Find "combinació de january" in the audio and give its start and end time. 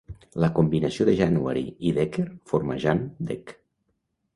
0.59-1.65